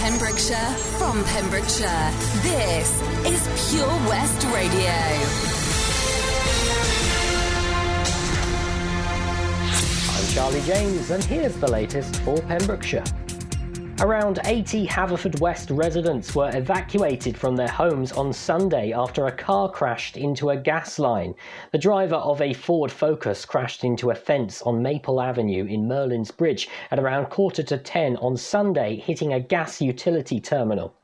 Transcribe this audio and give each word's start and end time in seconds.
Pembrokeshire, 0.00 0.74
from 0.96 1.24
Pembrokeshire, 1.24 2.12
this 2.42 3.02
is 3.26 3.70
Pure 3.74 3.88
West 4.08 4.46
Radio. 4.54 4.94
I'm 10.14 10.26
Charlie 10.32 10.62
James, 10.62 11.10
and 11.10 11.24
here's 11.24 11.56
the 11.56 11.68
latest 11.68 12.14
for 12.20 12.40
Pembrokeshire. 12.42 13.02
Around 14.00 14.38
80 14.44 14.86
Haverfordwest 14.86 15.76
residents 15.76 16.32
were 16.32 16.56
evacuated 16.56 17.36
from 17.36 17.56
their 17.56 17.66
homes 17.66 18.12
on 18.12 18.32
Sunday 18.32 18.92
after 18.92 19.26
a 19.26 19.32
car 19.32 19.68
crashed 19.68 20.16
into 20.16 20.50
a 20.50 20.56
gas 20.56 21.00
line. 21.00 21.34
The 21.72 21.78
driver 21.78 22.14
of 22.14 22.40
a 22.40 22.52
Ford 22.52 22.92
Focus 22.92 23.44
crashed 23.44 23.82
into 23.82 24.10
a 24.10 24.14
fence 24.14 24.62
on 24.62 24.84
Maple 24.84 25.20
Avenue 25.20 25.64
in 25.64 25.88
Merlin's 25.88 26.30
Bridge 26.30 26.68
at 26.92 27.00
around 27.00 27.26
quarter 27.26 27.64
to 27.64 27.76
10 27.76 28.16
on 28.18 28.36
Sunday, 28.36 28.94
hitting 28.94 29.32
a 29.32 29.40
gas 29.40 29.80
utility 29.80 30.38
terminal. 30.38 30.94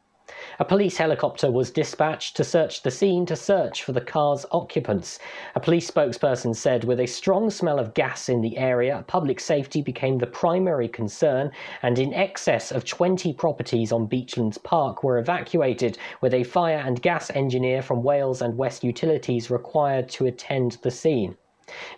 A 0.58 0.64
police 0.64 0.96
helicopter 0.96 1.50
was 1.50 1.70
dispatched 1.70 2.34
to 2.36 2.44
search 2.44 2.82
the 2.82 2.90
scene 2.90 3.26
to 3.26 3.36
search 3.36 3.82
for 3.82 3.92
the 3.92 4.00
car's 4.00 4.46
occupants. 4.52 5.18
A 5.54 5.60
police 5.60 5.90
spokesperson 5.90 6.56
said 6.56 6.84
with 6.84 6.98
a 6.98 7.06
strong 7.06 7.50
smell 7.50 7.78
of 7.78 7.92
gas 7.92 8.28
in 8.30 8.40
the 8.40 8.56
area, 8.56 9.04
public 9.06 9.38
safety 9.38 9.82
became 9.82 10.16
the 10.16 10.26
primary 10.26 10.88
concern, 10.88 11.50
and 11.82 11.98
in 11.98 12.14
excess 12.14 12.72
of 12.72 12.86
20 12.86 13.34
properties 13.34 13.92
on 13.92 14.06
Beachlands 14.06 14.56
Park 14.62 15.04
were 15.04 15.18
evacuated, 15.18 15.98
with 16.22 16.32
a 16.32 16.44
fire 16.44 16.82
and 16.86 17.02
gas 17.02 17.30
engineer 17.34 17.82
from 17.82 18.02
Wales 18.02 18.40
and 18.40 18.56
West 18.56 18.82
Utilities 18.82 19.50
required 19.50 20.08
to 20.08 20.24
attend 20.24 20.78
the 20.80 20.90
scene. 20.90 21.36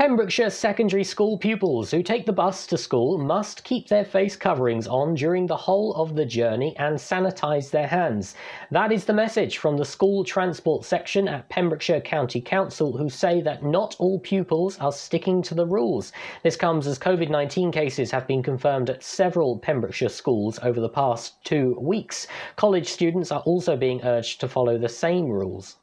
Pembrokeshire 0.01 0.49
secondary 0.49 1.03
school 1.03 1.37
pupils 1.37 1.91
who 1.91 2.01
take 2.01 2.25
the 2.25 2.33
bus 2.33 2.65
to 2.65 2.75
school 2.75 3.19
must 3.19 3.63
keep 3.63 3.87
their 3.87 4.03
face 4.03 4.35
coverings 4.35 4.87
on 4.87 5.13
during 5.13 5.45
the 5.45 5.55
whole 5.55 5.93
of 5.93 6.15
the 6.15 6.25
journey 6.25 6.75
and 6.79 6.97
sanitise 6.97 7.69
their 7.69 7.85
hands. 7.85 8.33
That 8.71 8.91
is 8.91 9.05
the 9.05 9.13
message 9.13 9.59
from 9.59 9.77
the 9.77 9.85
school 9.85 10.23
transport 10.23 10.85
section 10.85 11.27
at 11.27 11.47
Pembrokeshire 11.49 12.01
County 12.01 12.41
Council, 12.41 12.97
who 12.97 13.09
say 13.09 13.41
that 13.41 13.63
not 13.63 13.95
all 13.99 14.19
pupils 14.21 14.79
are 14.79 14.91
sticking 14.91 15.43
to 15.43 15.53
the 15.53 15.67
rules. 15.67 16.13
This 16.41 16.55
comes 16.55 16.87
as 16.87 16.97
COVID 16.97 17.29
19 17.29 17.71
cases 17.71 18.09
have 18.09 18.25
been 18.25 18.41
confirmed 18.41 18.89
at 18.89 19.03
several 19.03 19.59
Pembrokeshire 19.59 20.09
schools 20.09 20.57
over 20.63 20.79
the 20.79 20.89
past 20.89 21.35
two 21.43 21.77
weeks. 21.79 22.25
College 22.55 22.87
students 22.87 23.31
are 23.31 23.41
also 23.41 23.77
being 23.77 24.01
urged 24.03 24.39
to 24.39 24.47
follow 24.47 24.79
the 24.79 24.89
same 24.89 25.27
rules. 25.27 25.75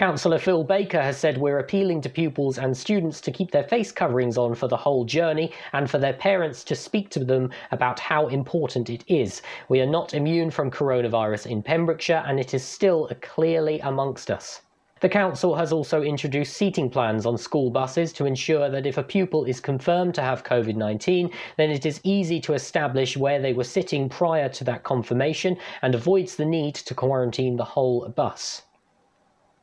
Councillor 0.00 0.38
Phil 0.38 0.64
Baker 0.64 1.02
has 1.02 1.18
said 1.18 1.36
we're 1.36 1.58
appealing 1.58 2.00
to 2.00 2.08
pupils 2.08 2.56
and 2.56 2.74
students 2.74 3.20
to 3.20 3.30
keep 3.30 3.50
their 3.50 3.64
face 3.64 3.92
coverings 3.92 4.38
on 4.38 4.54
for 4.54 4.66
the 4.66 4.74
whole 4.78 5.04
journey 5.04 5.52
and 5.74 5.90
for 5.90 5.98
their 5.98 6.14
parents 6.14 6.64
to 6.64 6.74
speak 6.74 7.10
to 7.10 7.22
them 7.22 7.50
about 7.70 8.00
how 8.00 8.26
important 8.28 8.88
it 8.88 9.04
is. 9.08 9.42
We 9.68 9.78
are 9.82 9.86
not 9.86 10.14
immune 10.14 10.50
from 10.52 10.70
coronavirus 10.70 11.48
in 11.48 11.62
Pembrokeshire 11.62 12.24
and 12.26 12.40
it 12.40 12.54
is 12.54 12.64
still 12.64 13.10
clearly 13.20 13.78
amongst 13.80 14.30
us. 14.30 14.62
The 15.00 15.10
council 15.10 15.54
has 15.56 15.70
also 15.70 16.00
introduced 16.00 16.56
seating 16.56 16.88
plans 16.88 17.26
on 17.26 17.36
school 17.36 17.68
buses 17.68 18.10
to 18.14 18.24
ensure 18.24 18.70
that 18.70 18.86
if 18.86 18.96
a 18.96 19.02
pupil 19.02 19.44
is 19.44 19.60
confirmed 19.60 20.14
to 20.14 20.22
have 20.22 20.44
COVID 20.44 20.76
19, 20.76 21.30
then 21.58 21.70
it 21.70 21.84
is 21.84 22.00
easy 22.04 22.40
to 22.40 22.54
establish 22.54 23.18
where 23.18 23.38
they 23.38 23.52
were 23.52 23.64
sitting 23.64 24.08
prior 24.08 24.48
to 24.48 24.64
that 24.64 24.82
confirmation 24.82 25.58
and 25.82 25.94
avoids 25.94 26.36
the 26.36 26.46
need 26.46 26.74
to 26.76 26.94
quarantine 26.94 27.56
the 27.56 27.64
whole 27.64 28.08
bus. 28.08 28.62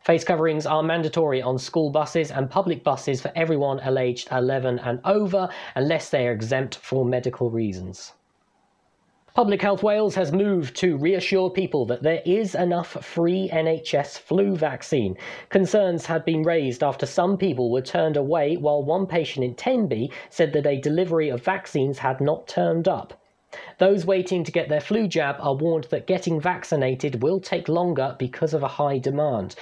Face 0.07 0.23
coverings 0.23 0.65
are 0.65 0.83
mandatory 0.83 1.41
on 1.41 1.57
school 1.57 1.89
buses 1.89 2.31
and 2.31 2.49
public 2.49 2.81
buses 2.81 3.19
for 3.19 3.29
everyone 3.35 3.81
aged 3.97 4.29
11 4.31 4.79
and 4.79 5.01
over, 5.03 5.49
unless 5.75 6.09
they 6.09 6.25
are 6.25 6.31
exempt 6.31 6.77
for 6.77 7.03
medical 7.03 7.49
reasons. 7.49 8.13
Public 9.33 9.61
Health 9.61 9.83
Wales 9.83 10.15
has 10.15 10.31
moved 10.31 10.77
to 10.77 10.95
reassure 10.95 11.49
people 11.49 11.85
that 11.87 12.03
there 12.03 12.21
is 12.25 12.55
enough 12.55 13.03
free 13.03 13.49
NHS 13.51 14.17
flu 14.17 14.55
vaccine. 14.55 15.17
Concerns 15.49 16.05
had 16.05 16.23
been 16.23 16.43
raised 16.43 16.83
after 16.83 17.05
some 17.05 17.37
people 17.37 17.69
were 17.69 17.81
turned 17.81 18.15
away, 18.15 18.55
while 18.55 18.81
one 18.81 19.07
patient 19.07 19.43
in 19.43 19.55
Tenby 19.55 20.09
said 20.29 20.53
that 20.53 20.65
a 20.65 20.79
delivery 20.79 21.27
of 21.27 21.43
vaccines 21.43 21.97
had 21.97 22.21
not 22.21 22.47
turned 22.47 22.87
up. 22.87 23.21
Those 23.77 24.05
waiting 24.05 24.45
to 24.45 24.53
get 24.53 24.69
their 24.69 24.79
flu 24.79 25.09
jab 25.09 25.35
are 25.41 25.55
warned 25.55 25.89
that 25.89 26.07
getting 26.07 26.39
vaccinated 26.39 27.21
will 27.21 27.41
take 27.41 27.67
longer 27.67 28.15
because 28.17 28.53
of 28.53 28.63
a 28.63 28.69
high 28.69 28.99
demand. 28.99 29.57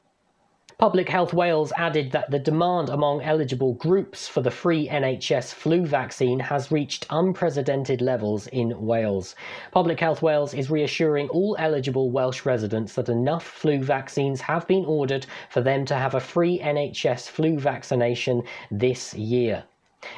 Public 0.77 1.07
Health 1.07 1.33
Wales 1.33 1.71
added 1.77 2.11
that 2.11 2.31
the 2.31 2.37
demand 2.37 2.89
among 2.89 3.21
eligible 3.21 3.75
groups 3.75 4.27
for 4.27 4.41
the 4.41 4.51
free 4.51 4.89
NHS 4.89 5.53
flu 5.53 5.85
vaccine 5.85 6.37
has 6.37 6.69
reached 6.69 7.05
unprecedented 7.09 8.01
levels 8.01 8.47
in 8.47 8.85
Wales. 8.85 9.35
Public 9.71 10.01
Health 10.01 10.21
Wales 10.21 10.53
is 10.53 10.69
reassuring 10.69 11.29
all 11.29 11.55
eligible 11.59 12.11
Welsh 12.11 12.45
residents 12.45 12.93
that 12.95 13.07
enough 13.07 13.45
flu 13.45 13.81
vaccines 13.81 14.41
have 14.41 14.67
been 14.67 14.83
ordered 14.83 15.25
for 15.49 15.61
them 15.61 15.85
to 15.85 15.95
have 15.95 16.13
a 16.13 16.19
free 16.19 16.59
NHS 16.59 17.29
flu 17.29 17.57
vaccination 17.57 18.43
this 18.69 19.13
year. 19.13 19.63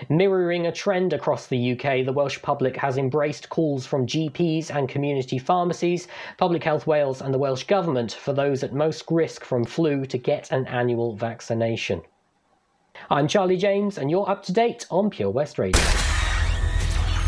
Mirroring 0.10 0.68
a 0.68 0.72
trend 0.72 1.14
across 1.14 1.48
the 1.48 1.72
UK, 1.72 2.06
the 2.06 2.14
Welsh 2.14 2.42
public 2.42 2.76
has 2.78 2.98
embraced 2.98 3.50
calls 3.50 3.86
from 3.86 4.06
GPs 4.06 4.70
and 4.70 4.90
community 4.90 5.38
pharmacies, 5.38 6.08
Public 6.38 6.64
Health 6.64 6.88
Wales, 6.88 7.22
and 7.22 7.34
the 7.34 7.40
Welsh 7.40 7.64
Government 7.64 8.12
for 8.12 8.34
those 8.34 8.64
at 8.64 8.74
most 8.74 9.06
risk 9.10 9.44
from 9.44 9.64
flu 9.64 10.06
to 10.06 10.18
get 10.18 10.52
an 10.52 10.66
annual 10.68 11.16
vaccination. 11.16 12.02
I'm 13.10 13.28
Charlie 13.28 13.58
James, 13.58 13.98
and 13.98 14.10
you're 14.10 14.30
up 14.30 14.44
to 14.44 14.54
date 14.54 14.86
on 14.90 15.10
Pure 15.10 15.32
West 15.32 15.60
Radio. 15.60 15.82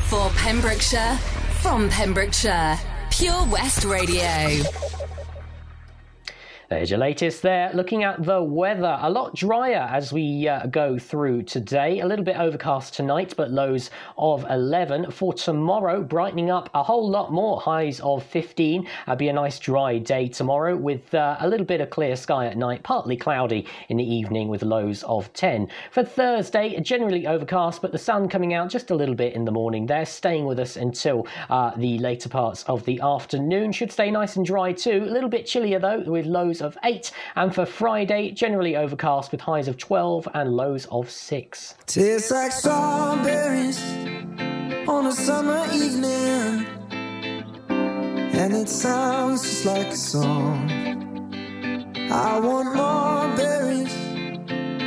For 0.07 0.29
Pembrokeshire, 0.31 1.17
from 1.61 1.89
Pembrokeshire, 1.89 2.77
Pure 3.11 3.45
West 3.51 3.85
Radio. 3.85 4.88
There's 6.69 6.91
your 6.91 6.99
latest 6.99 7.41
there. 7.41 7.71
Looking 7.73 8.03
at 8.03 8.23
the 8.23 8.43
weather, 8.43 8.99
a 9.01 9.09
lot 9.09 9.33
drier 9.33 9.89
as 9.91 10.13
we 10.13 10.47
uh, 10.47 10.67
go 10.67 10.99
through 10.99 11.41
today. 11.41 12.01
A 12.01 12.05
little 12.05 12.23
bit 12.23 12.37
overcast 12.37 12.93
tonight, 12.93 13.33
but 13.35 13.49
lows 13.49 13.89
of 14.19 14.45
11. 14.47 15.09
For 15.09 15.33
tomorrow, 15.33 16.03
brightening 16.03 16.51
up 16.51 16.69
a 16.75 16.83
whole 16.83 17.09
lot 17.09 17.33
more, 17.33 17.59
highs 17.59 17.99
of 18.01 18.23
15. 18.23 18.87
It'll 19.01 19.15
be 19.15 19.29
a 19.29 19.33
nice 19.33 19.57
dry 19.57 19.97
day 19.97 20.27
tomorrow 20.27 20.77
with 20.77 21.11
uh, 21.15 21.37
a 21.39 21.47
little 21.47 21.65
bit 21.65 21.81
of 21.81 21.89
clear 21.89 22.15
sky 22.15 22.45
at 22.45 22.55
night, 22.55 22.83
partly 22.83 23.17
cloudy 23.17 23.65
in 23.87 23.97
the 23.97 24.03
evening 24.03 24.47
with 24.47 24.61
lows 24.61 25.01
of 25.05 25.33
10. 25.33 25.69
For 25.89 26.03
Thursday, 26.03 26.79
generally 26.81 27.25
overcast, 27.25 27.81
but 27.81 27.91
the 27.91 27.97
sun 27.97 28.29
coming 28.29 28.53
out 28.53 28.69
just 28.69 28.91
a 28.91 28.95
little 28.95 29.15
bit 29.15 29.33
in 29.33 29.43
the 29.43 29.51
morning. 29.51 29.87
They're 29.87 30.05
staying 30.05 30.45
with 30.45 30.59
us 30.59 30.75
until 30.75 31.25
uh, 31.49 31.71
the 31.77 31.97
later 31.97 32.29
parts 32.29 32.61
of 32.65 32.85
the 32.85 33.01
afternoon. 33.01 33.71
Should 33.71 33.91
stay 33.91 34.11
nice 34.11 34.35
and 34.35 34.45
dry 34.45 34.71
too. 34.71 35.07
A 35.09 35.11
little 35.11 35.29
bit 35.29 35.47
chillier 35.47 35.79
though, 35.79 36.01
with 36.01 36.27
lows 36.27 36.58
of 36.61 36.77
8. 36.83 37.11
And 37.35 37.53
for 37.53 37.65
Friday, 37.65 38.31
generally 38.31 38.75
overcast 38.75 39.31
with 39.31 39.41
highs 39.41 39.67
of 39.67 39.77
12 39.77 40.27
and 40.33 40.55
lows 40.55 40.85
of 40.87 41.09
6. 41.09 41.75
Tastes 41.85 42.31
like 42.31 42.51
strawberries 42.51 43.81
on 44.87 45.05
a 45.05 45.11
summer 45.11 45.65
evening, 45.73 46.65
and 47.69 48.53
it 48.53 48.69
sounds 48.69 49.41
just 49.43 49.65
like 49.65 49.87
a 49.87 49.95
song. 49.95 50.69
I 52.11 52.39
want 52.39 52.75
more 52.75 53.37
berries 53.37 53.93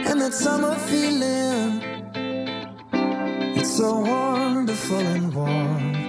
and 0.09 0.21
that 0.21 0.35
summer 0.35 0.75
feeling. 0.75 1.81
It's 3.57 3.77
so 3.77 4.01
wonderful 4.01 4.99
and 4.99 5.33
warm. 5.33 6.02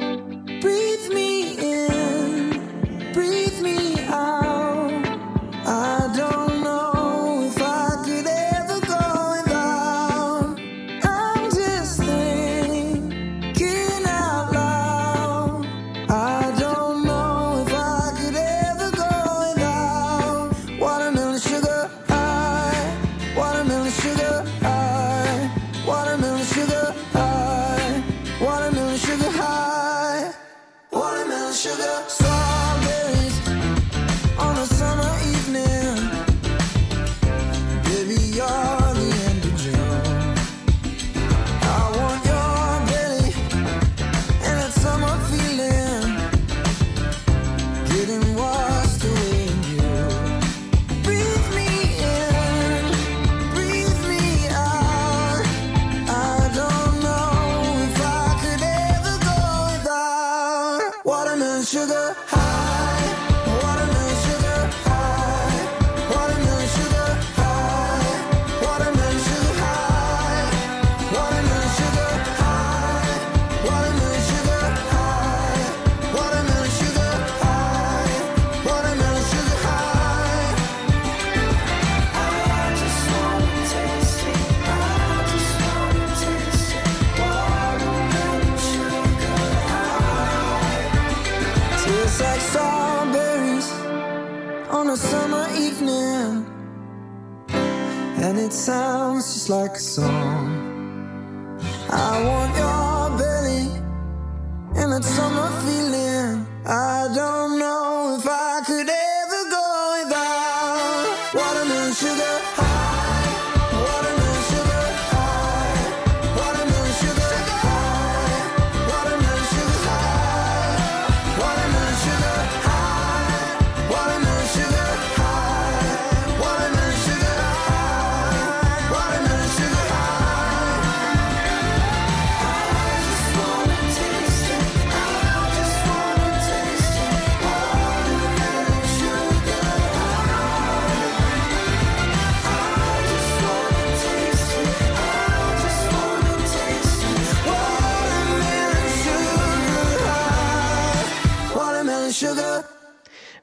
Sugar. 152.13 152.82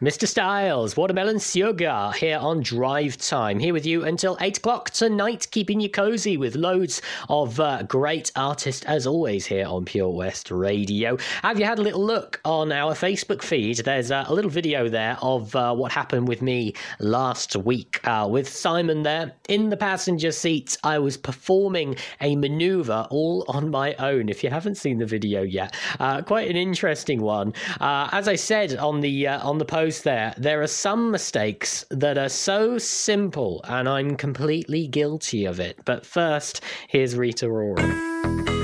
Mr. 0.03 0.27
Styles, 0.27 0.97
Watermelon 0.97 1.39
Sugar, 1.39 2.11
here 2.17 2.39
on 2.39 2.63
Drive 2.63 3.19
Time. 3.19 3.59
Here 3.59 3.75
with 3.75 3.85
you 3.85 4.03
until 4.05 4.39
8 4.41 4.57
o'clock 4.57 4.89
tonight, 4.89 5.47
keeping 5.51 5.79
you 5.79 5.91
cozy 5.91 6.39
with 6.39 6.57
loads 6.57 7.03
of 7.29 7.61
uh, 7.61 7.83
great 7.83 8.33
artists, 8.35 8.83
as 8.87 9.07
always, 9.07 9.45
here 9.45 9.67
on 9.67 9.85
Pure 9.85 10.09
West 10.09 10.51
Radio. 10.51 11.19
Have 11.43 11.61
you 11.61 11.67
had 11.67 11.79
a 11.79 11.83
little 11.83 12.03
look 12.03 12.41
on 12.47 12.73
our 12.73 12.95
Facebook 12.95 13.43
feed? 13.43 13.77
There's 13.77 14.11
uh, 14.11 14.25
a 14.27 14.33
little 14.33 14.51
video 14.51 14.89
there 14.89 15.19
of 15.21 15.55
uh, 15.55 15.75
what 15.75 15.93
happened 15.93 16.29
with 16.29 16.41
me 16.41 16.73
last 16.99 17.55
week. 17.57 18.01
Uh, 18.05 18.27
with 18.27 18.49
Simon 18.49 19.03
there 19.03 19.33
in 19.51 19.69
the 19.69 19.77
passenger 19.77 20.33
seat, 20.33 20.79
I 20.83 20.99
was 20.99 21.19
performing 21.19 21.97
a 22.23 22.37
maneuver 22.37 23.07
all 23.11 23.45
on 23.49 23.71
my 23.71 23.93
own. 23.97 24.31
If 24.31 24.43
you 24.43 24.49
haven't 24.49 24.77
seen 24.77 24.97
the 24.97 25.05
video 25.05 25.43
yet, 25.43 25.77
uh, 25.99 26.23
quite 26.23 26.49
an 26.49 26.57
interesting 26.57 27.21
one. 27.21 27.53
Uh, 27.79 28.09
as 28.13 28.29
I 28.29 28.37
said 28.37 28.77
on 28.77 29.03
the 29.03 29.29
on 29.29 29.59
the 29.59 29.67
post 29.67 29.90
there, 29.99 30.33
there 30.39 30.63
are 30.63 30.67
some 30.67 31.11
mistakes 31.11 31.85
that 31.91 32.17
are 32.17 32.29
so 32.29 32.79
simple, 32.79 33.61
and 33.65 33.89
I'm 33.89 34.17
completely 34.17 34.87
guilty 34.87 35.45
of 35.45 35.59
it. 35.61 35.79
But 35.85 36.07
first, 36.07 36.63
here's 36.89 37.17
Rita 37.17 37.47
Ora. 37.47 38.60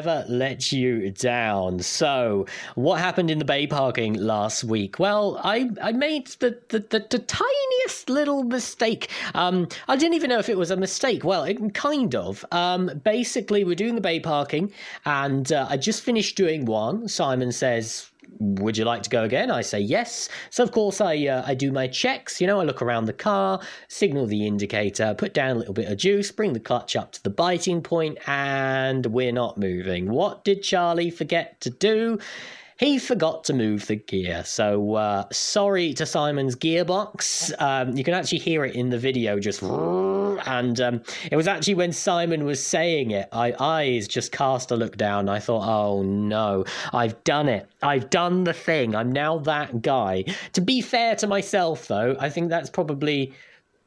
Never 0.00 0.24
let 0.28 0.72
you 0.72 1.10
down. 1.10 1.78
So, 1.80 2.46
what 2.74 3.00
happened 3.00 3.30
in 3.30 3.38
the 3.38 3.44
Bay 3.44 3.66
parking 3.66 4.14
last 4.14 4.64
week? 4.64 4.98
Well, 4.98 5.38
I, 5.44 5.70
I 5.82 5.92
made 5.92 6.28
the, 6.38 6.58
the, 6.68 6.78
the, 6.78 7.06
the 7.10 7.18
tiniest 7.18 8.08
little 8.08 8.42
mistake. 8.44 9.10
Um, 9.34 9.68
I 9.88 9.96
didn't 9.96 10.14
even 10.14 10.30
know 10.30 10.38
if 10.38 10.48
it 10.48 10.56
was 10.56 10.70
a 10.70 10.76
mistake. 10.76 11.22
Well, 11.22 11.44
it, 11.44 11.74
kind 11.74 12.14
of. 12.14 12.46
Um, 12.50 12.90
basically, 13.04 13.62
we're 13.62 13.74
doing 13.74 13.94
the 13.94 14.00
Bay 14.00 14.20
parking, 14.20 14.72
and 15.04 15.52
uh, 15.52 15.66
I 15.68 15.76
just 15.76 16.00
finished 16.00 16.34
doing 16.34 16.64
one. 16.64 17.06
Simon 17.06 17.52
says, 17.52 18.09
would 18.38 18.76
you 18.76 18.84
like 18.84 19.02
to 19.02 19.10
go 19.10 19.24
again? 19.24 19.50
I 19.50 19.62
say 19.62 19.80
yes. 19.80 20.28
So 20.50 20.62
of 20.62 20.72
course 20.72 21.00
I 21.00 21.26
uh, 21.26 21.44
I 21.46 21.54
do 21.54 21.72
my 21.72 21.88
checks. 21.88 22.40
You 22.40 22.46
know, 22.46 22.60
I 22.60 22.64
look 22.64 22.82
around 22.82 23.06
the 23.06 23.12
car, 23.12 23.60
signal 23.88 24.26
the 24.26 24.46
indicator, 24.46 25.14
put 25.14 25.34
down 25.34 25.56
a 25.56 25.58
little 25.58 25.74
bit 25.74 25.90
of 25.90 25.98
juice, 25.98 26.30
bring 26.30 26.52
the 26.52 26.60
clutch 26.60 26.96
up 26.96 27.12
to 27.12 27.22
the 27.22 27.30
biting 27.30 27.82
point, 27.82 28.18
and 28.26 29.06
we're 29.06 29.32
not 29.32 29.58
moving. 29.58 30.10
What 30.10 30.44
did 30.44 30.62
Charlie 30.62 31.10
forget 31.10 31.60
to 31.62 31.70
do? 31.70 32.18
He 32.80 32.98
forgot 32.98 33.44
to 33.44 33.52
move 33.52 33.88
the 33.88 33.96
gear. 33.96 34.42
So 34.42 34.94
uh, 34.94 35.26
sorry 35.30 35.92
to 35.92 36.06
Simon's 36.06 36.56
gearbox. 36.56 37.52
Um, 37.60 37.94
you 37.94 38.02
can 38.02 38.14
actually 38.14 38.38
hear 38.38 38.64
it 38.64 38.74
in 38.74 38.88
the 38.88 38.96
video, 38.96 39.38
just 39.38 39.62
and 40.46 40.80
um, 40.80 41.02
it 41.30 41.36
was 41.36 41.46
actually 41.46 41.74
when 41.74 41.92
Simon 41.92 42.46
was 42.46 42.64
saying 42.64 43.10
it, 43.10 43.28
I 43.32 43.54
eyes 43.60 44.08
just 44.08 44.32
cast 44.32 44.70
a 44.70 44.76
look 44.76 44.96
down. 44.96 45.28
I 45.28 45.40
thought, 45.40 45.68
oh 45.68 46.02
no, 46.02 46.64
I've 46.94 47.22
done 47.24 47.50
it. 47.50 47.68
I've 47.82 48.08
done 48.08 48.44
the 48.44 48.54
thing. 48.54 48.96
I'm 48.96 49.12
now 49.12 49.36
that 49.40 49.82
guy. 49.82 50.24
To 50.54 50.62
be 50.62 50.80
fair 50.80 51.16
to 51.16 51.26
myself, 51.26 51.86
though, 51.86 52.16
I 52.18 52.30
think 52.30 52.48
that's 52.48 52.70
probably. 52.70 53.34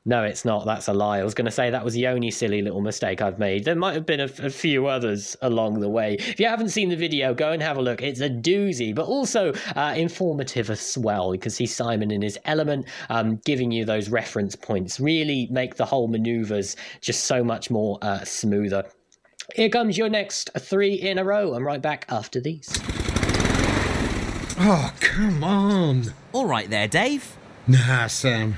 No, 0.06 0.24
it's 0.26 0.44
not. 0.44 0.66
That's 0.66 0.90
a 0.90 0.94
lie. 0.94 1.20
I 1.20 1.24
was 1.24 1.34
going 1.34 1.46
to 1.46 1.52
say 1.52 1.70
that 1.70 1.86
was 1.86 1.94
the 1.94 2.08
only 2.08 2.30
silly 2.30 2.62
little 2.62 2.82
mistake 2.82 3.22
I've 3.22 3.40
made. 3.40 3.64
There 3.64 3.76
might 3.76 3.94
have 3.94 4.06
been 4.06 4.20
a, 4.20 4.30
a, 4.42 4.50
few 4.50 4.88
others 4.88 5.38
along 5.42 5.80
the 5.80 5.88
way. 5.88 6.16
If 6.20 6.42
you 6.42 6.48
haven't 6.48 6.70
seen 6.70 6.90
the 6.90 6.98
video, 6.98 7.34
go 7.34 7.54
and 7.54 7.62
have 7.62 7.78
a 7.78 7.82
look. 7.82 8.02
It's 8.02 8.20
a 8.20 8.30
doozy, 8.30 8.94
but 8.94 9.06
also 9.06 9.54
uh, 9.78 9.94
informative 9.96 10.70
as 10.70 10.98
well. 10.98 11.34
You 11.34 11.40
can 11.40 11.52
see 11.52 11.66
Simon 11.66 12.12
in 12.12 12.22
his 12.22 12.38
element, 12.44 12.86
um, 13.10 13.38
giving 13.46 13.72
you 13.72 13.86
those 13.86 14.10
reference 14.10 14.58
points. 14.58 15.00
Really 15.00 15.48
make 15.50 15.76
the 15.76 15.86
whole 15.86 16.10
maneuvers 16.10 16.76
just 17.00 17.24
so 17.24 17.42
much 17.42 17.72
more 17.72 17.98
uh, 18.02 18.26
smoother. 18.26 18.84
Here 19.56 19.70
comes 19.70 19.98
your 19.98 20.10
next 20.10 20.50
three 20.60 20.96
in 20.96 21.18
a 21.18 21.24
row. 21.24 21.54
I'm 21.54 21.66
right 21.66 21.82
back 21.82 22.06
after 22.10 22.42
these. 22.42 22.78
Oh, 24.60 24.94
come 25.00 25.46
on. 25.46 26.14
All 26.34 26.46
right 26.46 26.70
there, 26.70 26.90
Dave. 26.90 27.38
Nah, 27.68 28.08
Sam. 28.08 28.58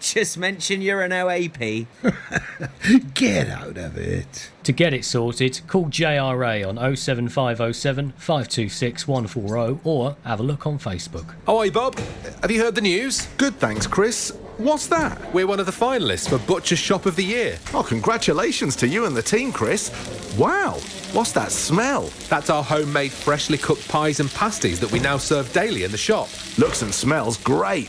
Just 0.00 0.38
mention 0.38 0.80
you're 0.80 1.02
an 1.02 1.10
OAP. 1.10 1.86
Get 3.14 3.48
out 3.48 3.76
of 3.76 3.96
it. 3.96 4.50
To 4.62 4.72
get 4.72 4.92
it 4.92 5.04
sorted, 5.04 5.60
call 5.66 5.86
JRA 5.86 6.68
on 6.68 6.76
07507 6.96 8.12
526 8.12 9.08
140 9.08 9.80
or 9.82 10.16
have 10.24 10.40
a 10.40 10.42
look 10.42 10.66
on 10.66 10.78
Facebook. 10.78 11.34
Oh, 11.46 11.60
hi, 11.62 11.70
Bob. 11.70 11.98
Have 12.42 12.50
you 12.50 12.60
heard 12.62 12.74
the 12.74 12.82
news? 12.82 13.26
Good, 13.38 13.54
thanks, 13.54 13.86
Chris. 13.86 14.30
What's 14.58 14.86
that? 14.88 15.32
We're 15.32 15.46
one 15.46 15.60
of 15.60 15.66
the 15.66 15.72
finalists 15.72 16.28
for 16.28 16.38
Butcher 16.46 16.76
Shop 16.76 17.06
of 17.06 17.16
the 17.16 17.24
Year. 17.24 17.58
Oh, 17.72 17.82
congratulations 17.82 18.76
to 18.76 18.88
you 18.88 19.06
and 19.06 19.16
the 19.16 19.22
team, 19.22 19.52
Chris. 19.52 19.90
Wow, 20.36 20.72
what's 21.12 21.32
that 21.32 21.50
smell? 21.50 22.10
That's 22.28 22.50
our 22.50 22.62
homemade, 22.62 23.12
freshly 23.12 23.56
cooked 23.56 23.88
pies 23.88 24.20
and 24.20 24.30
pasties 24.30 24.80
that 24.80 24.92
we 24.92 24.98
now 24.98 25.16
serve 25.16 25.52
daily 25.52 25.84
in 25.84 25.92
the 25.92 25.96
shop. 25.96 26.28
Looks 26.58 26.82
and 26.82 26.92
smells 26.92 27.36
great. 27.38 27.88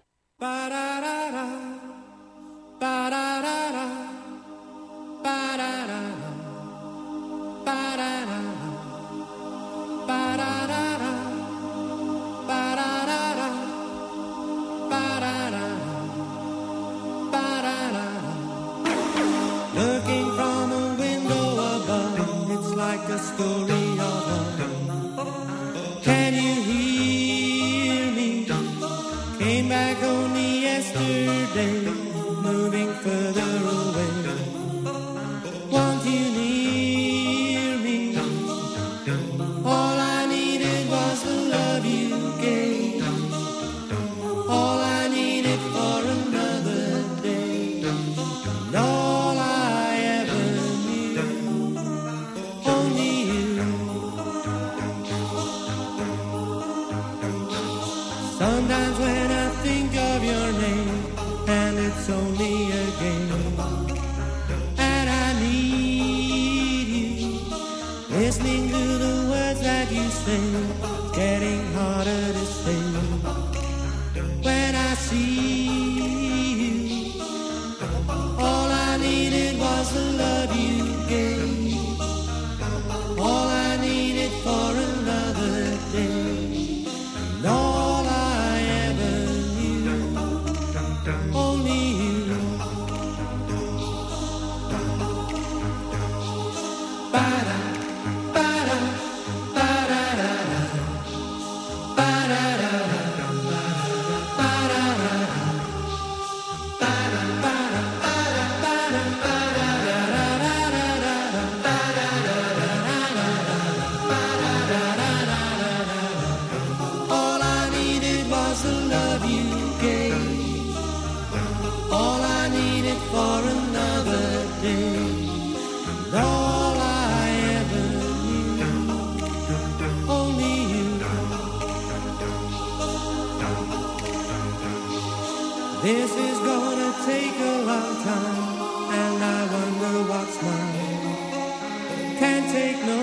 This 135.81 136.11
is 136.11 136.37
gonna 136.37 136.93
take 137.07 137.39
a 137.39 137.63
long 137.65 138.03
time, 138.03 138.91
and 139.01 139.23
I 139.23 139.39
wonder 139.51 139.93
what's 140.11 140.37
mine. 140.43 142.17
Can't 142.19 142.47
take 142.51 142.85
no 142.85 143.01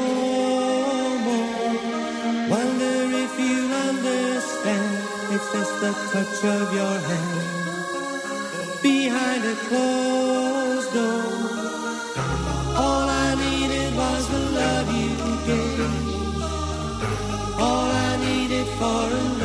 more. 1.27 2.49
Wonder 2.49 2.97
if 3.25 3.33
you 3.37 3.59
understand. 3.89 4.97
It's 5.35 5.49
just 5.53 5.75
the 5.81 5.93
touch 6.13 6.45
of 6.45 6.73
your 6.73 6.97
hand 7.09 7.49
behind 8.81 9.43
a 9.45 9.57
closed 9.67 10.93
door. 10.95 11.25
All 12.77 13.09
I 13.27 13.35
needed 13.45 13.91
was 13.97 14.23
the 14.29 14.43
love 14.61 14.89
you 15.01 15.17
gave. 15.49 16.15
All 17.59 17.91
I 18.09 18.17
needed 18.25 18.69
for 18.79 19.03
a 19.23 19.38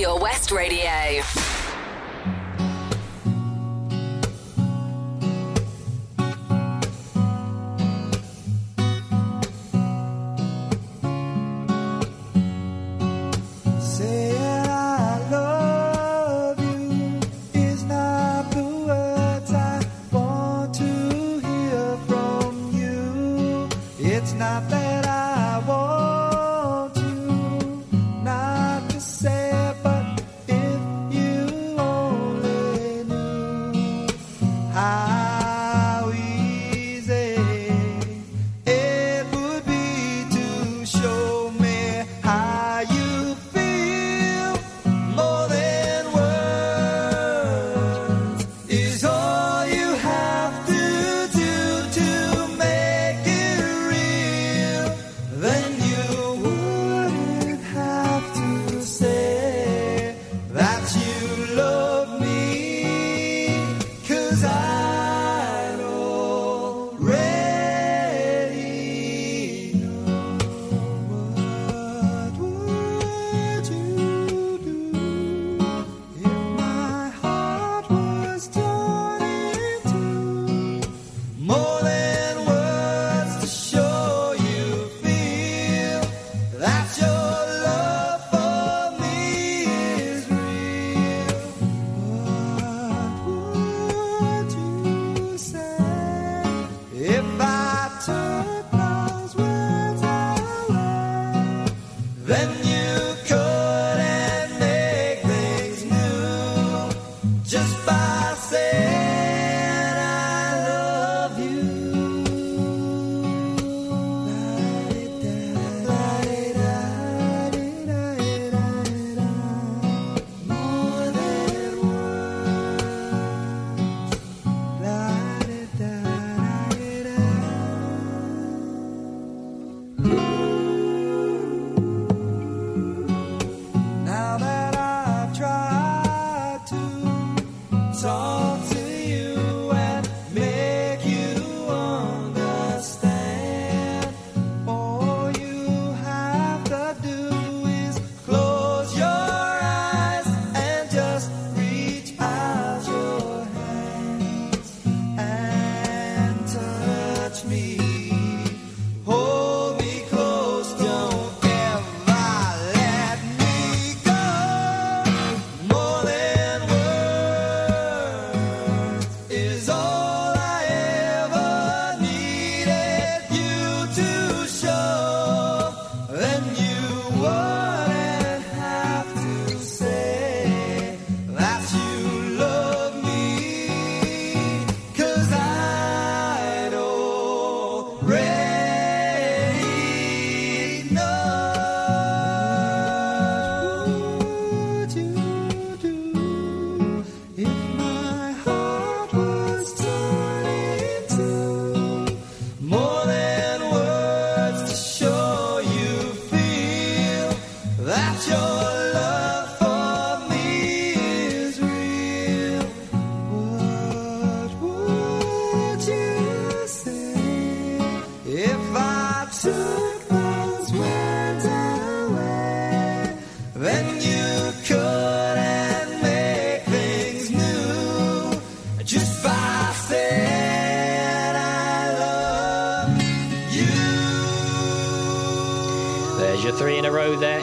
Pure 0.00 0.18
West 0.18 0.50
Radio. 0.50 1.39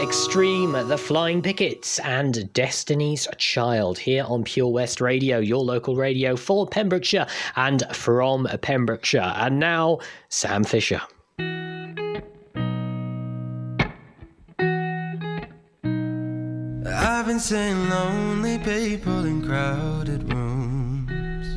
Extreme, 0.08 0.72
The 0.88 0.98
Flying 0.98 1.42
Pickets, 1.42 2.00
and 2.00 2.54
Destiny's 2.54 3.28
Child 3.38 3.98
here 3.98 4.24
on 4.24 4.46
Pure 4.46 4.70
West 4.70 5.02
Radio, 5.02 5.40
your 5.40 5.62
local 5.62 5.98
radio 5.98 6.38
for 6.38 6.66
Pembrokeshire 6.66 7.28
and 7.58 7.84
from 7.92 8.48
Pembrokeshire. 8.62 9.34
And 9.36 9.60
now, 9.60 10.00
Sam 10.30 10.64
Fischer. 10.64 11.02
I've 16.88 17.26
been 17.26 17.42
seeing 17.42 17.90
lonely 17.90 18.60
people 18.60 19.26
in 19.26 19.46
crowded 19.46 20.32
rooms, 20.32 21.48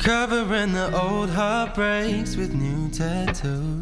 covering 0.00 0.74
the 0.74 0.96
old 0.96 1.30
heartbreaks 1.30 2.36
with 2.36 2.54
new 2.54 2.88
tattoos. 2.90 3.81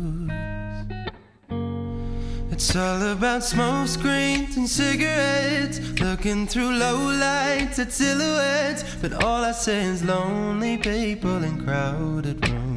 It's 2.52 2.74
all 2.74 3.00
about 3.12 3.44
smoke 3.44 3.86
screens 3.86 4.56
and 4.56 4.68
cigarettes, 4.68 5.78
looking 6.00 6.48
through 6.48 6.72
low 6.72 6.96
lights 6.96 7.78
at 7.78 7.92
silhouettes. 7.92 8.82
But 9.00 9.22
all 9.22 9.44
I 9.44 9.52
see 9.52 9.72
is 9.72 10.02
lonely 10.02 10.76
people 10.76 11.44
in 11.44 11.64
crowded 11.64 12.46
rooms. 12.48 12.70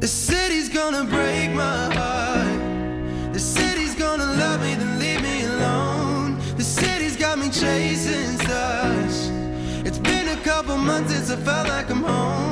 The 0.00 0.08
city's 0.08 0.68
gonna 0.68 1.04
break 1.04 1.50
my 1.52 1.94
heart. 1.94 3.32
The 3.32 3.40
city's 3.40 3.94
gonna 3.94 4.26
love 4.42 4.60
me, 4.62 4.74
then 4.74 4.98
leave 4.98 5.22
me 5.22 5.44
alone. 5.44 6.40
The 6.56 6.64
city's 6.64 7.16
got 7.16 7.38
me 7.38 7.50
chasing 7.50 8.38
stars. 8.38 9.30
It's 9.86 9.98
been 9.98 10.28
a 10.28 10.40
couple 10.42 10.76
months 10.76 11.12
since 11.12 11.30
I 11.30 11.36
felt 11.36 11.68
like 11.68 11.90
I'm 11.90 12.02
home. 12.02 12.51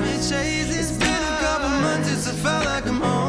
Felt 2.41 2.65
like 2.65 2.87
I'm 2.87 2.99
home. 2.99 3.20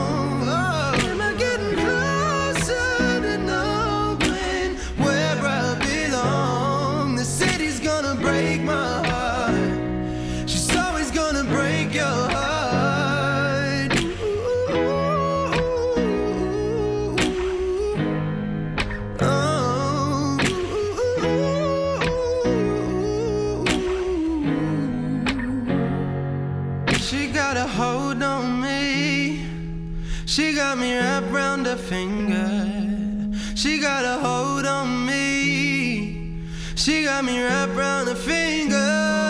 She 30.34 30.54
got 30.54 30.78
me 30.78 30.96
wrapped 30.96 31.30
round 31.30 31.66
her 31.66 31.76
finger. 31.76 33.28
She 33.54 33.78
got 33.78 34.02
a 34.06 34.18
hold 34.18 34.64
on 34.64 35.04
me. 35.04 36.40
She 36.74 37.04
got 37.04 37.22
me 37.26 37.38
wrapped 37.38 37.74
round 37.74 38.08
her 38.08 38.14
finger. 38.14 39.21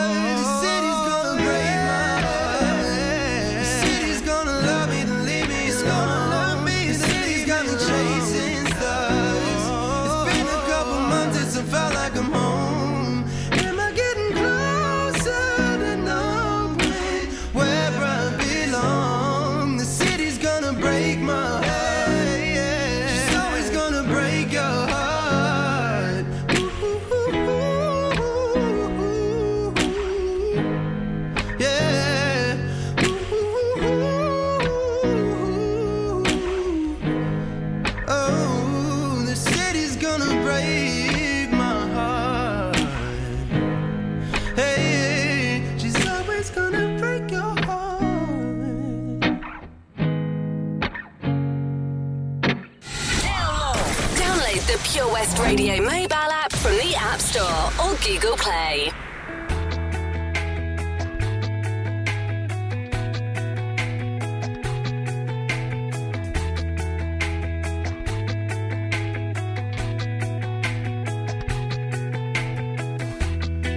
Google 58.22 58.36
Play. 58.36 58.92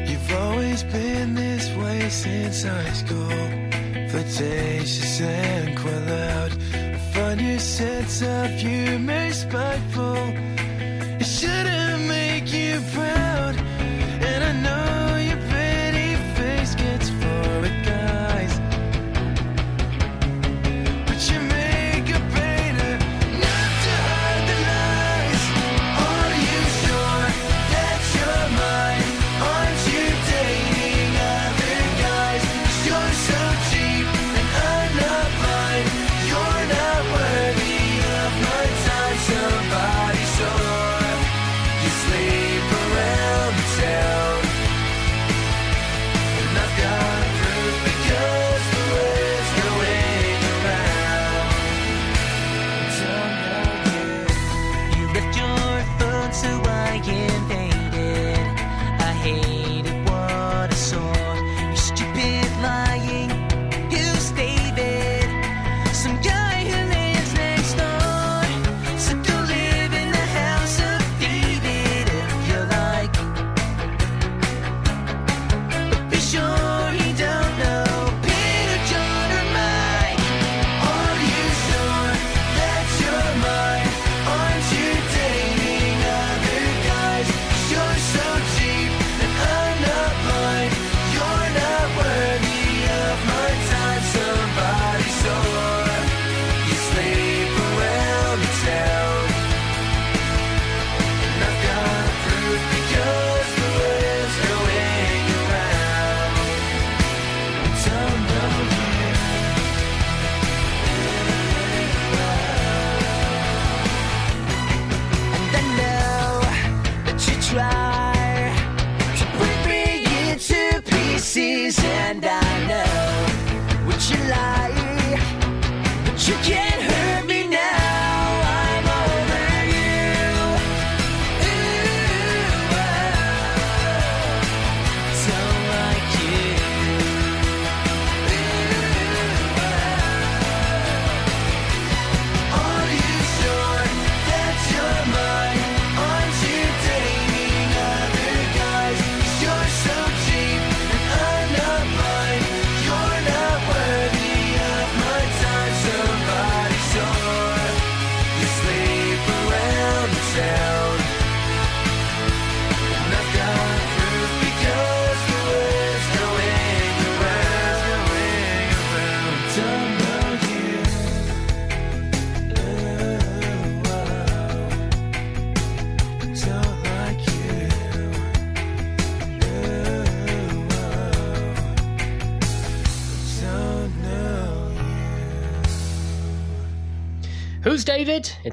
You've 0.06 0.34
always 0.36 0.84
been 0.84 1.34
this 1.34 1.76
way 1.76 2.10
since 2.10 2.64
high 2.66 2.92
school. 2.92 3.30
Flirtatious 4.10 5.05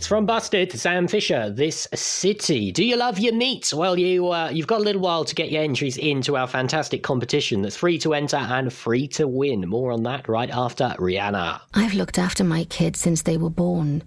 It's 0.03 0.09
from 0.09 0.27
Busted. 0.27 0.73
Sam 0.73 1.07
Fischer. 1.07 1.49
This 1.49 1.87
city. 1.95 2.73
Do 2.73 2.85
you 2.85 2.97
love 2.97 3.21
your 3.21 3.35
meat? 3.35 3.73
Well, 3.73 3.97
you 3.97 4.33
uh, 4.33 4.51
you've 4.51 4.67
got 4.67 4.81
a 4.81 4.83
little 4.83 5.01
while 5.01 5.25
to 5.25 5.33
get 5.33 5.53
your 5.53 5.63
entries 5.63 5.97
into 5.97 6.37
our 6.37 6.49
fantastic 6.49 7.05
competition. 7.05 7.63
That's 7.63 7.77
free 7.77 7.99
to 7.99 8.13
enter 8.13 8.37
and 8.37 8.73
free 8.73 9.07
to 9.07 9.29
win. 9.29 9.69
More 9.69 9.93
on 9.93 10.03
that 10.03 10.27
right 10.27 10.51
after 10.51 10.87
Rihanna. 10.99 11.61
I've 11.75 11.95
looked 11.95 12.19
after 12.19 12.43
my 12.43 12.65
kids 12.65 12.99
since 12.99 13.23
they 13.23 13.37
were 13.37 13.49
born. 13.49 14.03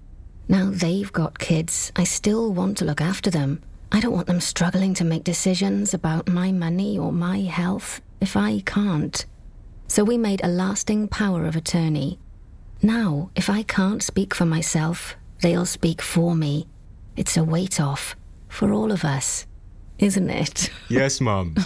Now 0.50 0.70
they've 0.70 1.14
got 1.14 1.40
kids. 1.40 1.94
I 1.96 2.04
still 2.04 2.52
want 2.52 2.78
to 2.80 2.86
look 2.86 3.00
after 3.00 3.30
them. 3.30 3.64
I 3.94 4.02
don't 4.02 4.12
want 4.16 4.28
them 4.28 4.42
struggling 4.42 4.96
to 4.96 5.06
make 5.06 5.24
decisions 5.24 5.94
about 5.94 6.28
my 6.28 6.52
money 6.52 7.00
or 7.00 7.14
my 7.14 7.40
health 7.40 8.02
if 8.20 8.36
I 8.36 8.60
can't. 8.66 9.26
So 9.88 10.04
we 10.04 10.18
made 10.18 10.44
a 10.44 10.50
lasting 10.50 11.08
power 11.08 11.46
of 11.46 11.56
attorney. 11.56 12.20
Now, 12.82 13.30
if 13.34 13.50
I 13.50 13.64
can't 13.64 14.04
speak 14.04 14.36
for 14.36 14.46
myself, 14.46 15.16
they'll 15.42 15.66
speak 15.66 16.02
for 16.02 16.36
me. 16.36 16.68
It's 17.16 17.38
a 17.38 17.44
weight 17.44 17.80
off 17.80 18.16
for 18.48 18.72
all 18.72 18.92
of 18.92 19.04
us, 19.04 19.46
isn't 20.00 20.30
it? 20.30 20.70
Yes, 20.90 21.22
Mum. 21.22 21.56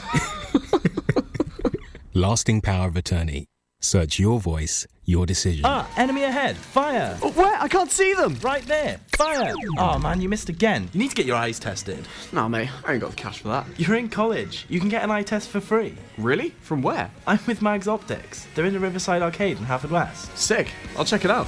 Lasting 2.13 2.61
power 2.61 2.87
of 2.87 2.95
attorney. 2.95 3.45
Search 3.81 4.19
your 4.19 4.41
voice, 4.41 4.85
your 5.05 5.25
decision. 5.25 5.63
Ah, 5.65 5.89
enemy 5.95 6.23
ahead. 6.23 6.57
Fire. 6.57 7.17
Oh, 7.21 7.31
where? 7.31 7.55
I 7.61 7.69
can't 7.69 7.89
see 7.89 8.13
them. 8.13 8.35
Right 8.41 8.63
there. 8.63 8.99
Fire. 9.15 9.53
Oh 9.77 9.97
man, 9.97 10.19
you 10.19 10.27
missed 10.27 10.49
again. 10.49 10.89
You 10.91 10.99
need 10.99 11.11
to 11.11 11.15
get 11.15 11.25
your 11.25 11.37
eyes 11.37 11.59
tested. 11.59 12.05
Nah, 12.33 12.49
mate, 12.49 12.69
I 12.85 12.91
ain't 12.93 13.01
got 13.01 13.11
the 13.11 13.15
cash 13.15 13.39
for 13.39 13.47
that. 13.47 13.65
You're 13.77 13.95
in 13.95 14.09
college. 14.09 14.65
You 14.67 14.81
can 14.81 14.89
get 14.89 15.03
an 15.03 15.11
eye 15.11 15.23
test 15.23 15.47
for 15.47 15.61
free. 15.61 15.95
Really? 16.17 16.49
From 16.61 16.81
where? 16.81 17.09
I'm 17.25 17.39
with 17.47 17.61
Mags 17.61 17.87
Optics. 17.87 18.47
They're 18.53 18.65
in 18.65 18.73
the 18.73 18.79
Riverside 18.79 19.21
Arcade 19.21 19.57
in 19.57 19.63
Haverfordwest. 19.63 20.35
Sick. 20.35 20.73
I'll 20.97 21.05
check 21.05 21.23
it 21.23 21.31
out. 21.31 21.47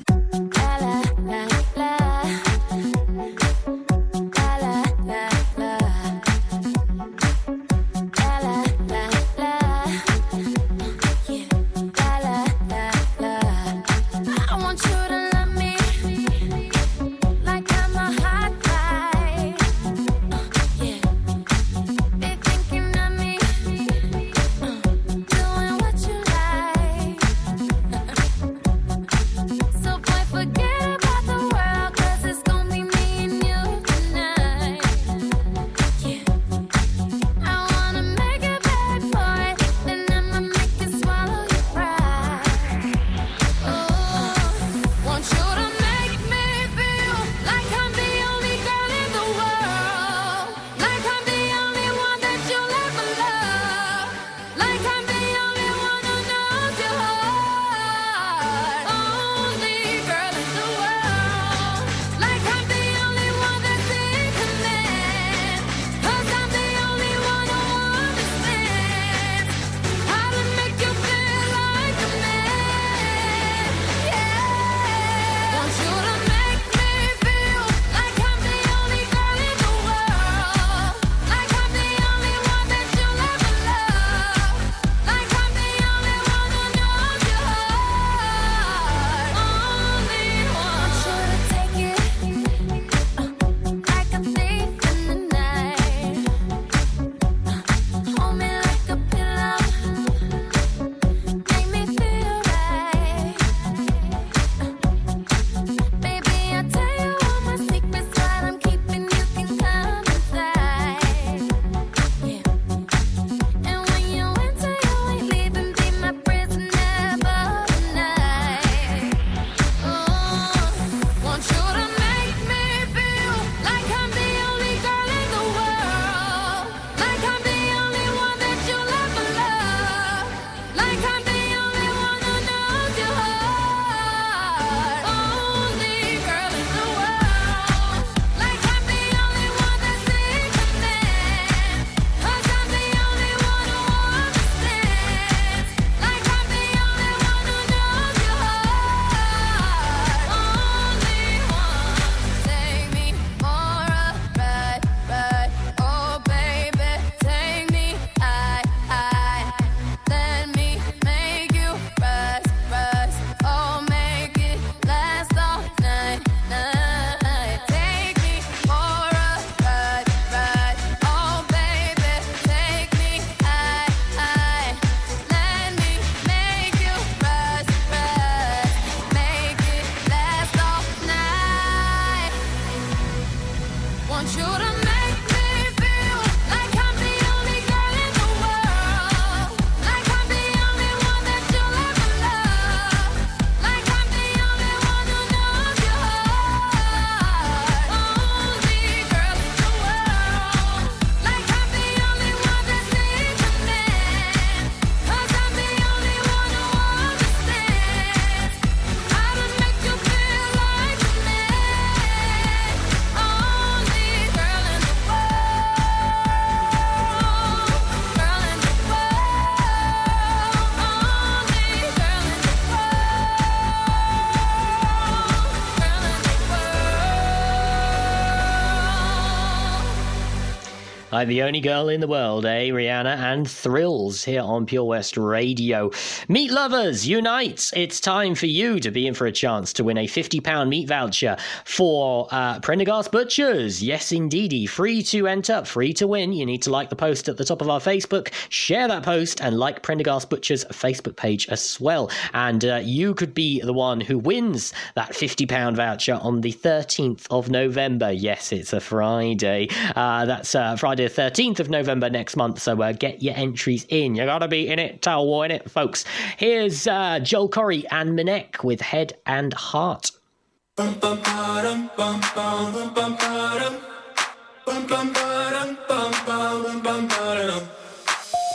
Like 231.11 231.27
the 231.27 231.41
only 231.41 231.59
girl 231.59 231.89
in 231.89 231.99
the 231.99 232.07
world, 232.07 232.45
eh? 232.45 232.69
Rihanna 232.69 233.17
and 233.17 233.45
Thrills 233.45 234.23
here 234.23 234.43
on 234.43 234.65
Pure 234.65 234.85
West 234.85 235.17
Radio. 235.17 235.91
Meat 236.29 236.51
lovers, 236.51 237.05
unite! 237.05 237.69
It's 237.75 237.99
time 237.99 238.33
for 238.33 238.45
you 238.45 238.79
to 238.79 238.91
be 238.91 239.07
in 239.07 239.13
for 239.13 239.27
a 239.27 239.31
chance 239.33 239.73
to 239.73 239.83
win 239.83 239.97
a 239.97 240.07
£50 240.07 240.69
meat 240.69 240.87
voucher 240.87 241.35
for 241.65 242.29
uh, 242.31 242.61
Prendergast 242.61 243.11
Butchers. 243.11 243.83
Yes, 243.83 244.13
indeedy. 244.13 244.65
Free 244.65 245.03
to 245.03 245.27
enter, 245.27 245.65
free 245.65 245.91
to 245.95 246.07
win. 246.07 246.31
You 246.31 246.45
need 246.45 246.61
to 246.61 246.69
like 246.69 246.89
the 246.89 246.95
post 246.95 247.27
at 247.27 247.35
the 247.35 247.43
top 247.43 247.61
of 247.61 247.67
our 247.67 247.81
Facebook, 247.81 248.31
share 248.47 248.87
that 248.87 249.03
post, 249.03 249.41
and 249.41 249.59
like 249.59 249.83
Prendergast 249.83 250.29
Butchers 250.29 250.63
Facebook 250.71 251.17
page 251.17 251.45
as 251.49 251.77
well. 251.81 252.09
And 252.33 252.63
uh, 252.63 252.79
you 252.81 253.15
could 253.15 253.33
be 253.33 253.59
the 253.59 253.73
one 253.73 253.99
who 253.99 254.17
wins 254.17 254.71
that 254.95 255.11
£50 255.11 255.75
voucher 255.75 256.19
on 256.21 256.39
the 256.39 256.53
13th 256.53 257.27
of 257.29 257.49
November. 257.49 258.13
Yes, 258.13 258.53
it's 258.53 258.71
a 258.71 258.79
Friday. 258.79 259.67
Uh, 259.93 260.25
that's 260.25 260.55
uh, 260.55 260.77
Friday 260.77 261.00
the 261.07 261.21
13th 261.21 261.59
of 261.59 261.69
November 261.69 262.09
next 262.09 262.35
month. 262.35 262.59
So 262.59 262.81
uh, 262.81 262.91
get 262.91 263.21
your 263.23 263.35
entries 263.35 263.85
in. 263.89 264.15
You 264.15 264.25
gotta 264.25 264.47
be 264.47 264.67
in 264.67 264.79
it, 264.79 265.01
towel 265.01 265.25
war 265.27 265.45
in 265.45 265.51
it, 265.51 265.69
folks. 265.69 266.05
Here's 266.37 266.87
uh, 266.87 267.19
Joel 267.19 267.49
Corry 267.49 267.85
and 267.91 268.17
MNEK 268.17 268.63
with 268.63 268.81
Head 268.81 269.13
and 269.25 269.53
Heart. 269.53 270.11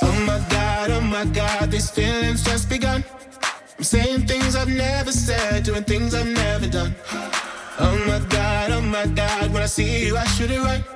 Oh 0.02 0.24
my 0.26 0.44
god, 0.48 0.90
oh 0.90 1.00
my 1.00 1.24
god, 1.26 1.70
these 1.70 1.90
feelings 1.90 2.44
just 2.44 2.68
begun. 2.68 3.04
I'm 3.78 3.84
saying 3.84 4.26
things 4.26 4.56
I've 4.56 4.68
never 4.68 5.12
said, 5.12 5.64
doing 5.64 5.84
things 5.84 6.14
I've 6.14 6.26
never 6.26 6.66
done. 6.66 6.94
Oh 7.78 8.04
my 8.06 8.26
god, 8.28 8.70
oh 8.70 8.80
my 8.80 9.06
god, 9.06 9.52
when 9.52 9.62
I 9.62 9.66
see 9.66 10.06
you, 10.06 10.16
I 10.16 10.24
shoot 10.24 10.50
it 10.50 10.60
right. 10.60 10.95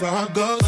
Can't. 0.00 0.34
Cause 0.34 0.34
my 0.34 0.34
goes. 0.34 0.67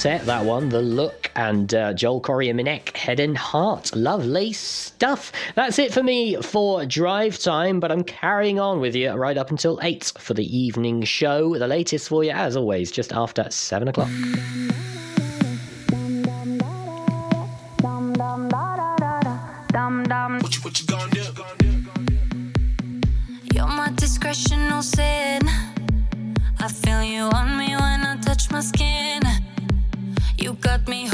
set, 0.00 0.24
that 0.24 0.42
one. 0.42 0.70
The 0.70 0.80
Look 0.80 1.30
and 1.36 1.74
uh, 1.74 1.92
Joel 1.92 2.22
Corry 2.22 2.48
and 2.48 2.58
MNEK, 2.58 2.96
Head 2.96 3.20
and 3.20 3.36
Heart. 3.36 3.94
Lovely 3.94 4.54
stuff. 4.54 5.30
That's 5.56 5.78
it 5.78 5.92
for 5.92 6.02
me 6.02 6.36
for 6.36 6.86
drive 6.86 7.38
time, 7.38 7.80
but 7.80 7.92
I'm 7.92 8.04
carrying 8.04 8.58
on 8.58 8.80
with 8.80 8.96
you 8.96 9.12
right 9.12 9.36
up 9.36 9.50
until 9.50 9.78
8 9.82 10.14
for 10.16 10.32
the 10.32 10.56
evening 10.56 11.02
show. 11.02 11.54
The 11.58 11.66
latest 11.66 12.08
for 12.08 12.24
you, 12.24 12.30
as 12.30 12.56
always, 12.56 12.90
just 12.90 13.12
after 13.12 13.50
7 13.50 13.88
o'clock. 13.88 14.08
you're 23.52 23.66
my 23.66 24.80
sin. 24.80 25.42
I 26.58 26.68
feel 26.68 27.02
you 27.02 27.24
on 27.24 27.58
me 27.58 27.76
when 27.76 28.00
I 28.00 28.16
touch 28.22 28.50
my 28.50 28.62
skin 28.62 29.29
me 30.88 31.08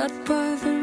Sat 0.00 0.24
by 0.24 0.54
the 0.54 0.79